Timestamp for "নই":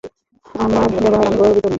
1.57-1.69